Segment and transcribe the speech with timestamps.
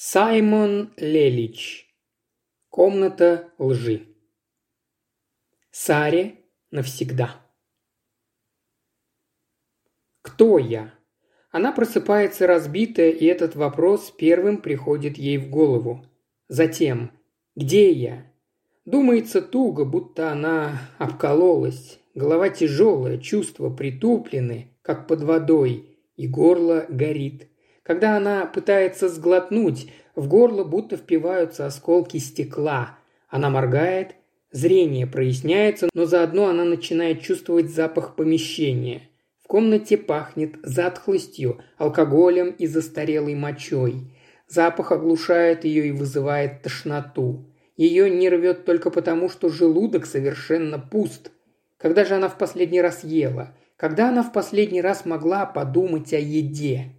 [0.00, 1.92] Саймон Лелич.
[2.68, 4.06] Комната лжи.
[5.72, 6.36] Саре
[6.70, 7.44] навсегда.
[10.22, 10.94] Кто я?
[11.50, 16.06] Она просыпается разбитая, и этот вопрос первым приходит ей в голову.
[16.46, 17.10] Затем,
[17.56, 18.32] где я?
[18.84, 21.98] Думается туго, будто она обкололась.
[22.14, 27.48] Голова тяжелая, чувства притуплены, как под водой, и горло горит–
[27.88, 32.98] когда она пытается сглотнуть, в горло будто впиваются осколки стекла.
[33.30, 34.14] Она моргает,
[34.52, 39.08] зрение проясняется, но заодно она начинает чувствовать запах помещения.
[39.42, 44.12] В комнате пахнет затхлостью, алкоголем и застарелой мочой.
[44.48, 47.46] Запах оглушает ее и вызывает тошноту.
[47.78, 51.30] Ее не рвет только потому, что желудок совершенно пуст.
[51.78, 53.56] Когда же она в последний раз ела?
[53.78, 56.97] Когда она в последний раз могла подумать о еде?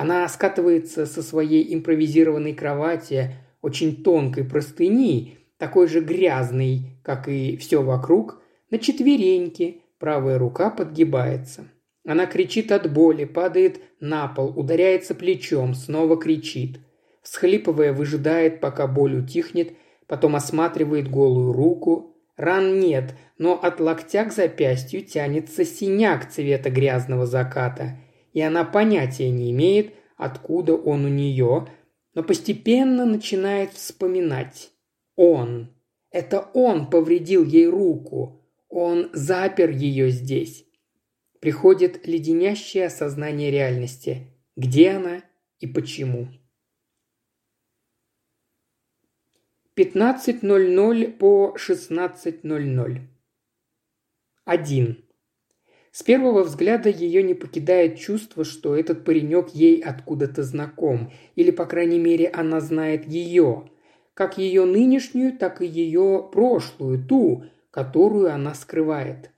[0.00, 7.82] Она скатывается со своей импровизированной кровати, очень тонкой простыни, такой же грязной, как и все
[7.82, 11.68] вокруг, на четвереньки, правая рука подгибается.
[12.06, 16.80] Она кричит от боли, падает на пол, ударяется плечом, снова кричит.
[17.20, 19.74] Всхлипывая, выжидает, пока боль утихнет,
[20.06, 22.16] потом осматривает голую руку.
[22.38, 27.98] Ран нет, но от локтя к запястью тянется синяк цвета грязного заката–
[28.32, 31.68] и она понятия не имеет, откуда он у нее,
[32.14, 34.70] но постепенно начинает вспоминать.
[35.16, 35.68] Он.
[36.10, 38.42] Это он повредил ей руку.
[38.68, 40.66] Он запер ее здесь.
[41.40, 44.26] Приходит леденящее осознание реальности.
[44.56, 45.22] Где она
[45.58, 46.28] и почему?
[49.76, 53.00] 15.00 по 16.00.
[54.44, 55.09] Один.
[55.92, 61.66] С первого взгляда ее не покидает чувство, что этот паренек ей откуда-то знаком, или, по
[61.66, 63.68] крайней мере, она знает ее,
[64.14, 69.30] как ее нынешнюю, так и ее прошлую, ту, которую она скрывает.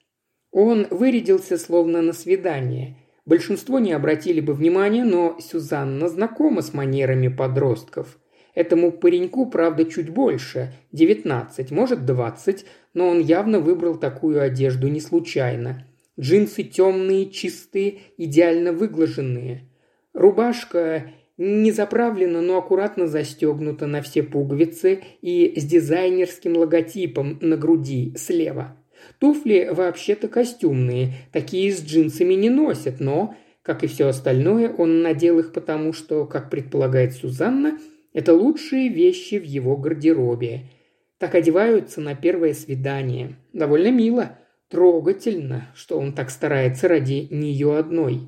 [0.51, 2.99] Он вырядился словно на свидание.
[3.25, 8.19] Большинство не обратили бы внимания, но Сюзанна знакома с манерами подростков.
[8.55, 15.01] Этому пареньку, правда, чуть больше, 19, может 20, но он явно выбрал такую одежду не
[15.01, 15.87] случайно–
[16.23, 19.65] Джинсы темные, чистые, идеально выглаженные.
[20.13, 28.15] Рубашка не заправлена, но аккуратно застегнута на все пуговицы и с дизайнерским логотипом на груди
[28.17, 28.77] слева.
[29.19, 35.41] Туфли вообще-то костюмные, такие с джинсами не носят, но, как и все остальное, он надел
[35.41, 37.81] их потому, что, как предполагает Сюзанна,
[38.13, 40.71] это лучшие вещи в его гардеробе.
[41.19, 43.35] Так одеваются на первое свидание.
[43.53, 44.39] Довольно мило–
[44.73, 48.21] Трогательно, что он так старается ради нее одной.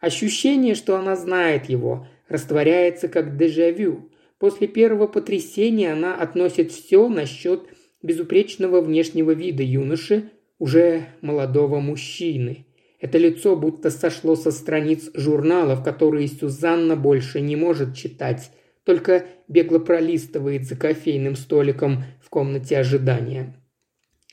[0.00, 4.08] Ощущение, что она знает его, растворяется как дежавю.
[4.38, 7.64] После первого потрясения она относит все насчет
[8.02, 12.64] безупречного внешнего вида юноши, уже молодого мужчины.
[12.98, 18.50] Это лицо будто сошло со страниц журналов, которые Сюзанна больше не может читать,
[18.84, 23.59] только бегло пролистывает за кофейным столиком в комнате ожидания.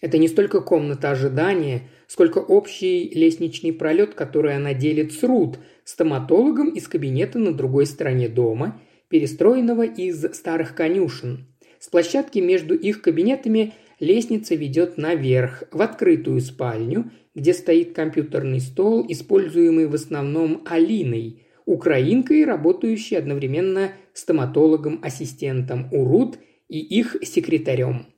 [0.01, 6.69] Это не столько комната ожидания, сколько общий лестничный пролет, который она делит с Рут, стоматологом
[6.69, 11.47] из кабинета на другой стороне дома, перестроенного из старых конюшен.
[11.79, 19.05] С площадки между их кабинетами лестница ведет наверх, в открытую спальню, где стоит компьютерный стол,
[19.07, 26.37] используемый в основном Алиной, украинкой, работающей одновременно стоматологом-ассистентом у Рут
[26.67, 28.07] и их секретарем–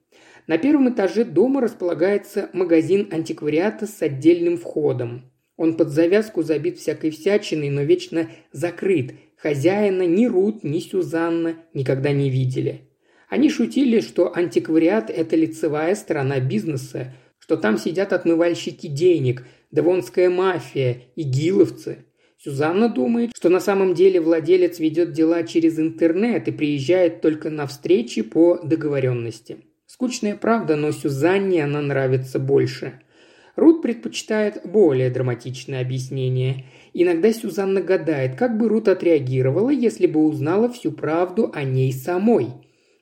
[0.50, 5.32] на первом этаже дома располагается магазин антиквариата с отдельным входом.
[5.58, 9.14] Он под завязку забит всякой всячиной, но вечно закрыт.
[9.38, 12.90] Хозяина ни Рут, ни Сюзанна никогда не видели.
[13.30, 21.04] Они шутили, что антиквариат– это лицевая сторона бизнеса, что там сидят отмывальщики денег, девонская мафия,
[21.16, 22.08] игиловцы.
[22.40, 27.68] Сюзанна думает, что на самом деле владелец ведет дела через интернет и приезжает только на
[27.68, 29.69] встречи по договоренности.
[30.00, 33.02] Скучная правда, но Сюзанне она нравится больше.
[33.58, 36.64] Рут предпочитает более драматичное объяснение.
[36.94, 42.48] Иногда Сюзанна гадает, как бы Рут отреагировала, если бы узнала всю правду о ней самой.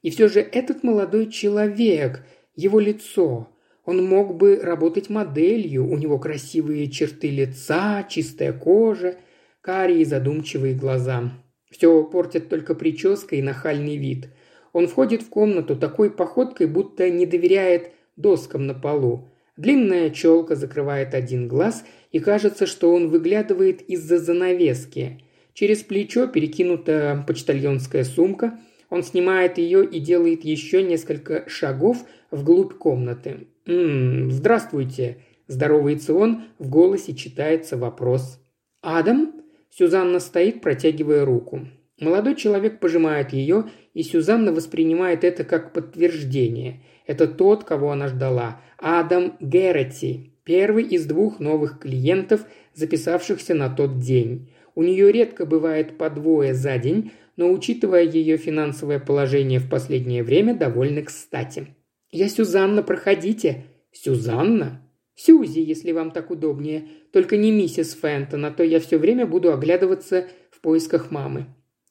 [0.01, 3.47] И все же этот молодой человек, его лицо,
[3.85, 9.17] он мог бы работать моделью, у него красивые черты лица, чистая кожа,
[9.61, 11.31] карие задумчивые глаза.
[11.69, 14.29] Все портит только прическа и нахальный вид.
[14.77, 19.27] Он входит в комнату такой походкой, будто не доверяет доскам на полу.
[19.57, 25.23] Длинная челка закрывает один глаз, и кажется, что он выглядывает из-за занавески.
[25.55, 28.59] Через плечо перекинута почтальонская сумка.
[28.91, 33.47] Он снимает ее и делает еще несколько шагов вглубь комнаты.
[33.65, 38.39] «М -м, «Здравствуйте»,– здоровается он, в голосе читается вопрос.
[38.81, 39.33] «Адам?»
[39.71, 41.67] Сюзанна стоит, протягивая руку.
[41.99, 46.83] Молодой человек пожимает ее, и Сюзанна воспринимает это как подтверждение.
[47.07, 48.61] Это тот, кого она ждала.
[48.77, 52.45] Адам Герати, первый из двух новых клиентов,
[52.75, 54.51] записавшихся на тот день.
[54.75, 60.23] У нее редко бывает по двое за день, но, учитывая ее финансовое положение в последнее
[60.23, 61.67] время, довольно кстати.
[62.11, 66.87] «Я Сюзанна, проходите!» «Сюзанна?» «Сюзи, если вам так удобнее.
[67.11, 71.47] Только не миссис Фентон, а то я все время буду оглядываться в поисках мамы».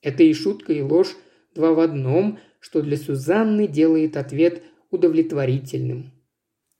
[0.06, 1.16] Это и шутка, и ложь,
[1.52, 4.62] два в одном, что для Сюзанны делает ответ
[4.92, 6.12] удовлетворительным.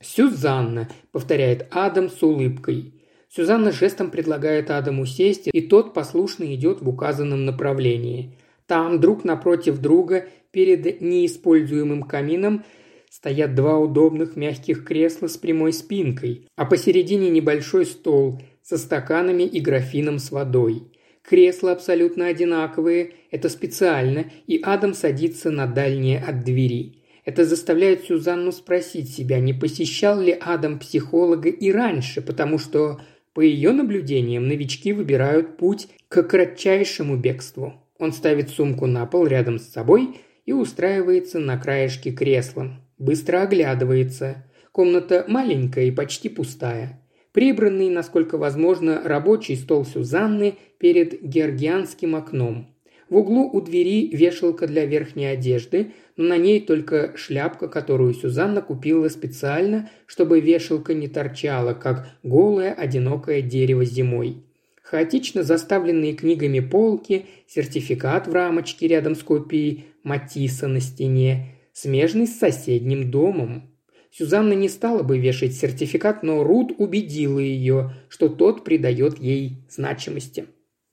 [0.01, 3.03] «Сюзанна»,– повторяет Адам с улыбкой.
[3.29, 8.39] Сюзанна жестом предлагает Адаму сесть, и тот послушно идет в указанном направлении.
[8.67, 12.65] Там, друг напротив друга, перед неиспользуемым камином,
[13.11, 19.59] стоят два удобных мягких кресла с прямой спинкой, а посередине небольшой стол со стаканами и
[19.59, 20.93] графином с водой.
[21.27, 27.03] Кресла абсолютно одинаковые, это специально, и Адам садится на дальнее от двери.
[27.25, 33.01] Это заставляет Сюзанну спросить себя, не посещал ли Адам психолога и раньше, потому что,
[33.35, 37.75] по ее наблюдениям, новички выбирают путь к кратчайшему бегству.
[37.99, 42.71] Он ставит сумку на пол рядом с собой и устраивается на краешке кресла.
[42.99, 44.45] Быстро оглядывается.
[44.71, 47.03] Комната маленькая и почти пустая.
[47.37, 52.75] Прибранный, насколько возможно, рабочий стол Сюзанны перед георгианским окном.
[53.11, 58.63] В углу у двери вешалка для верхней одежды, но на ней только шляпка, которую Сюзанна
[58.63, 64.43] купила специально, чтобы вешалка не торчала, как голое одинокое дерево зимой.
[64.83, 72.39] Хаотично заставленные книгами полки, сертификат в рамочке рядом с копией Матисса на стене, смежный с
[72.39, 73.76] соседним домом.
[74.11, 80.47] Сюзанна не стала бы вешать сертификат, но Рут убедила ее, что тот придает ей значимости.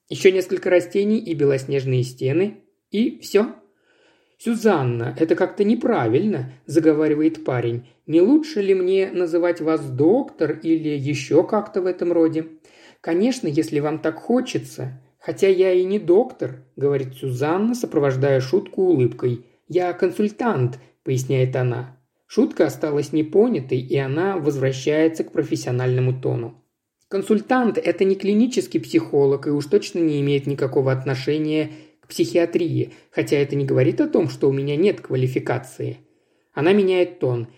[0.10, 3.56] Еще несколько растений и белоснежные стены, и все.
[4.38, 7.88] «Сюзанна, это как-то неправильно»,– заговаривает парень.
[8.08, 12.48] «Не лучше ли мне называть вас доктор или еще как-то в этом роде?»
[13.00, 15.02] «Конечно, если вам так хочется.
[15.18, 19.46] Хотя я и не доктор»,– говорит Сюзанна, сопровождая шутку улыбкой.
[19.70, 21.98] «Я консультант»,– поясняет она.
[22.34, 26.60] Шутка осталась непонятой, и она возвращается к профессиональному тону.
[27.08, 31.70] Консультант– это не клинический психолог и уж точно не имеет никакого отношения
[32.00, 36.00] к психиатрии, хотя это не говорит о том, что у меня нет квалификации.
[36.54, 37.50] Она меняет тон.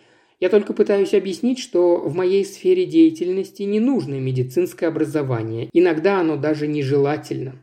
[0.41, 5.69] Я только пытаюсь объяснить, что в моей сфере деятельности не нужно медицинское образование.
[5.71, 7.61] Иногда оно даже нежелательно.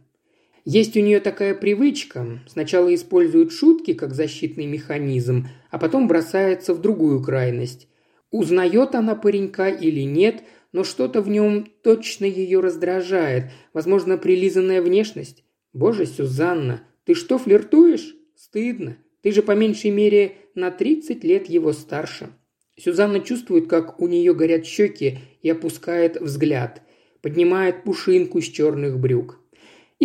[0.65, 2.41] Есть у нее такая привычка.
[2.47, 7.89] Сначала использует шутки как защитный механизм, а потом бросается в другую крайность.
[8.31, 13.51] Узнает она паренька или нет, но что-то в нем точно ее раздражает.
[13.73, 15.45] Возможно, прилизанная внешность.
[15.73, 18.15] Боже, Сюзанна, ты что, флиртуешь?
[18.37, 18.97] Стыдно.
[19.23, 22.29] Ты же по меньшей мере на 30 лет его старше.
[22.77, 26.83] Сюзанна чувствует, как у нее горят щеки и опускает взгляд.
[27.21, 29.42] Поднимает пушинку с черных брюк.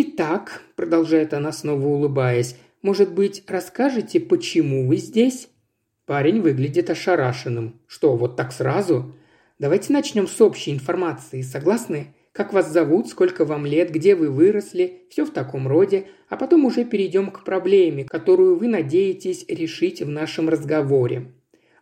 [0.00, 5.48] «Итак»,– продолжает она, снова улыбаясь,– «может быть, расскажете, почему вы здесь?»
[6.06, 7.80] Парень выглядит ошарашенным.
[7.88, 9.16] «Что, вот так сразу?»
[9.58, 12.14] «Давайте начнем с общей информации, согласны?
[12.30, 16.64] Как вас зовут, сколько вам лет, где вы выросли, все в таком роде, а потом
[16.64, 21.32] уже перейдем к проблеме, которую вы надеетесь решить в нашем разговоре».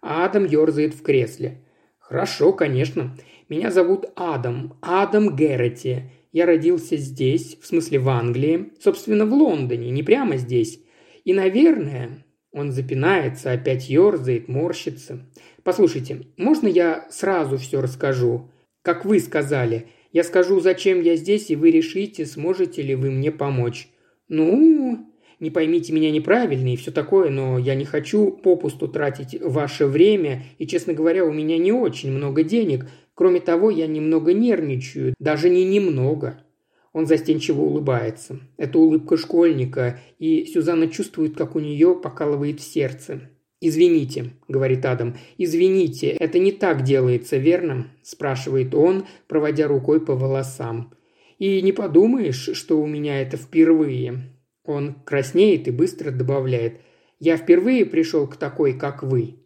[0.01, 1.61] Адам ерзает в кресле.
[1.99, 3.15] «Хорошо, конечно.
[3.51, 4.79] Меня зовут Адам.
[4.81, 6.11] Адам Геррети.
[6.37, 10.83] Я родился здесь, в смысле в Англии, собственно, в Лондоне, не прямо здесь.
[11.25, 15.27] И, наверное, он запинается, опять ерзает, морщится.
[15.63, 18.51] Послушайте, можно я сразу все расскажу?
[18.83, 19.87] Как вы сказали.
[20.13, 23.89] Я скажу, зачем я здесь, и вы решите, сможете ли вы мне помочь.
[24.29, 29.87] Ну, не поймите меня неправильно и все такое, но я не хочу попусту тратить ваше
[29.87, 35.15] время, и, честно говоря, у меня не очень много денег, Кроме того, я немного нервничаю,
[35.19, 36.39] даже не немного.
[36.93, 38.41] Он застенчиво улыбается.
[38.59, 43.31] Это улыбка школьника, и Сюзанна чувствует, как у нее покалывает сердце.
[43.59, 50.93] «Извините»,— говорит Адам,— «извините, это не так делается, верно?»– спрашивает он, проводя рукой по волосам.
[51.39, 54.31] «И не подумаешь, что у меня это впервые».
[54.67, 56.83] Он краснеет и быстро добавляет.
[57.19, 59.37] «Я впервые пришел к такой, как вы.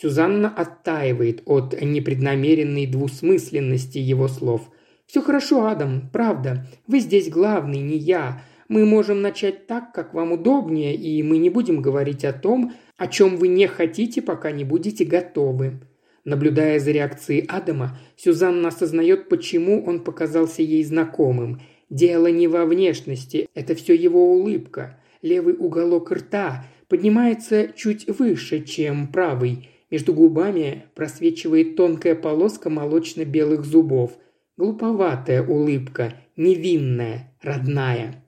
[0.00, 4.70] Сюзанна оттаивает от непреднамеренной двусмысленности его слов.
[5.06, 6.66] «Все хорошо, Адам, правда.
[6.86, 8.42] Вы здесь главный, не я.
[8.68, 13.08] Мы можем начать так, как вам удобнее, и мы не будем говорить о том, о
[13.08, 15.80] чем вы не хотите, пока не будете готовы».
[16.24, 21.60] Наблюдая за реакцией Адама, Сюзанна осознает, почему он показался ей знакомым.
[21.90, 24.98] Дело не во внешности, это все его улыбка.
[25.20, 29.68] Левый уголок рта поднимается чуть выше, чем правый.
[29.90, 34.16] Между губами просвечивает тонкая полоска молочно-белых зубов.
[34.56, 38.24] Глуповатая улыбка, невинная, родная.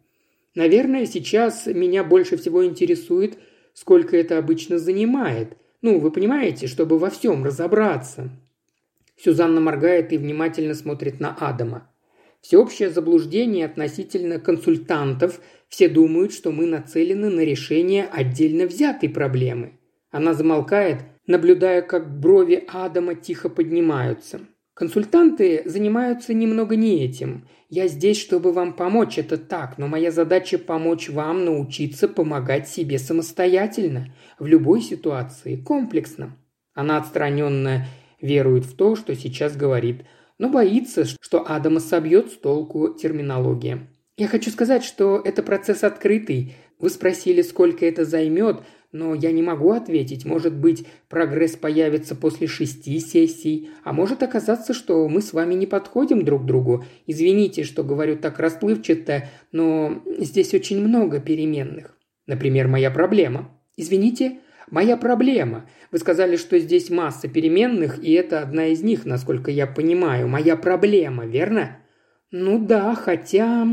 [0.54, 3.38] Наверное, сейчас меня больше всего интересует,
[3.74, 5.56] сколько это обычно занимает.
[5.82, 8.30] Ну, вы понимаете, чтобы во всем разобраться.
[9.16, 11.88] Сюзанна моргает и внимательно смотрит на Адама.
[12.40, 15.40] Всеобщее заблуждение относительно консультантов.
[15.68, 19.78] Все думают, что мы нацелены на решение отдельно взятой проблемы.
[20.10, 24.40] Она замолкает, наблюдая, как брови Адама тихо поднимаются.
[24.74, 27.46] Консультанты занимаются немного не этим.
[27.68, 32.98] Я здесь, чтобы вам помочь, это так, но моя задача помочь вам научиться помогать себе
[32.98, 36.36] самостоятельно, в любой ситуации, комплексно.
[36.74, 37.86] Она отстраненно
[38.20, 40.06] верует в то, что сейчас говорит,
[40.38, 43.86] но боится, что Адама собьет с толку терминология.
[44.16, 46.54] Я хочу сказать, что это процесс открытый.
[46.78, 50.24] Вы спросили, сколько это займет, но я не могу ответить.
[50.24, 55.66] Может быть, прогресс появится после шести сессий, а может оказаться, что мы с вами не
[55.66, 56.84] подходим друг другу.
[57.06, 61.96] Извините, что говорю так расплывчато, но здесь очень много переменных.
[62.26, 63.50] Например, моя проблема.
[63.76, 64.38] Извините,
[64.70, 65.68] моя проблема.
[65.90, 70.28] Вы сказали, что здесь масса переменных, и это одна из них, насколько я понимаю.
[70.28, 71.78] Моя проблема, верно?
[72.30, 73.66] Ну да, хотя...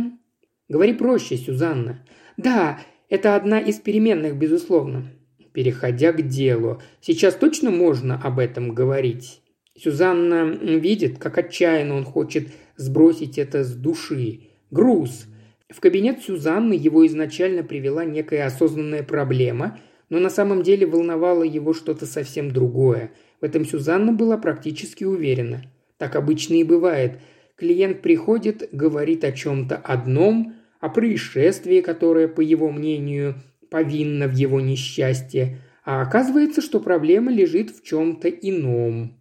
[0.68, 2.06] Говори проще, Сюзанна.
[2.38, 2.80] Да,
[3.10, 5.06] это одна из переменных, безусловно.
[5.52, 6.82] Переходя к делу.
[7.02, 9.42] Сейчас точно можно об этом говорить?
[9.76, 14.42] Сюзанна видит, как отчаянно он хочет сбросить это с души.
[14.70, 15.26] Груз.
[15.70, 21.74] В кабинет Сюзанны его изначально привела некая осознанная проблема, но на самом деле волновало его
[21.74, 23.12] что-то совсем другое.
[23.42, 25.64] В этом Сюзанна была практически уверена.
[25.98, 27.20] Так обычно и бывает.
[27.56, 33.36] Клиент приходит, говорит о чем-то одном, о происшествии, которое, по его мнению,
[33.70, 39.20] повинно в его несчастье, а оказывается, что проблема лежит в чем-то ином.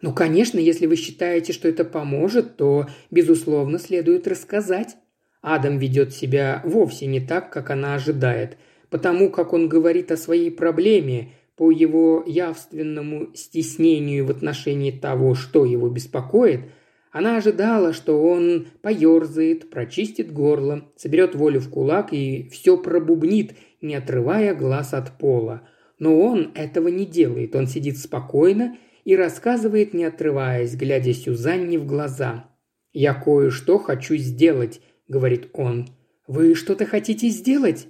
[0.00, 4.96] Ну, конечно, если вы считаете, что это поможет, то, безусловно, следует рассказать.
[5.40, 8.58] Адам ведет себя вовсе не так, как она ожидает,
[8.90, 15.64] потому как он говорит о своей проблеме, по его явственному стеснению в отношении того, что
[15.64, 16.62] его беспокоит–
[17.14, 23.94] она ожидала, что он поерзает, прочистит горло, соберет волю в кулак и все пробубнит, не
[23.94, 25.62] отрывая глаз от пола.
[26.00, 31.86] Но он этого не делает, он сидит спокойно и рассказывает, не отрываясь, глядя Сюзанне в
[31.86, 32.50] глаза.
[32.92, 35.86] «Я кое-что хочу сделать»,— говорит он.
[36.26, 37.86] «Вы что-то хотите сделать?»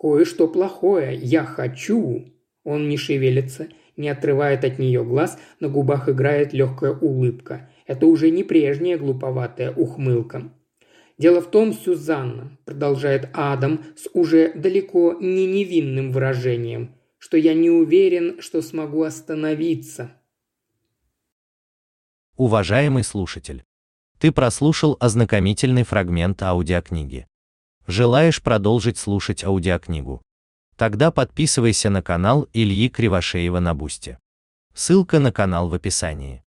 [0.00, 1.14] «Кое-что плохое.
[1.14, 2.24] Я хочу».
[2.64, 7.68] Он не шевелится, не отрывает от нее глаз, на губах играет легкая улыбка.
[7.92, 10.50] Это уже не прежняя глуповатая ухмылка.
[11.18, 17.68] Дело в том, Сюзанна, продолжает Адам с уже далеко не невинным выражением, что я не
[17.68, 20.12] уверен, что смогу остановиться.
[22.36, 23.62] Уважаемый слушатель,
[24.18, 27.26] ты прослушал ознакомительный фрагмент аудиокниги.
[27.86, 30.22] Желаешь продолжить слушать аудиокнигу?
[30.78, 34.18] Тогда подписывайся на канал Ильи Кривошеева на Бусте.
[34.72, 36.42] Ссылка на канал в описании.